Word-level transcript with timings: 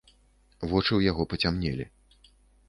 Вочы 0.69 0.89
ў 0.95 1.01
яго 1.11 1.27
пацямнелі. 1.35 1.85